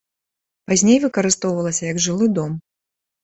[0.69, 2.57] Пазней выкарыстоўвалася як жылы дом.